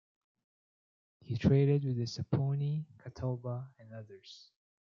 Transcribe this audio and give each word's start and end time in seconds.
He 1.19 1.37
traded 1.37 1.85
with 1.85 1.95
the 1.95 2.05
Saponi, 2.07 2.87
Catawba, 3.03 3.69
and 3.77 3.93
others. 3.93 4.49